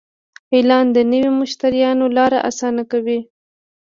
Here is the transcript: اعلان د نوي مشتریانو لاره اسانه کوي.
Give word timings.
اعلان 0.55 0.85
د 0.95 0.97
نوي 1.11 1.31
مشتریانو 1.41 2.05
لاره 2.17 2.37
اسانه 2.49 2.83
کوي. 2.91 3.19